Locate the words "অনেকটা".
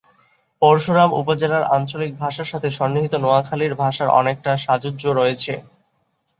4.19-4.51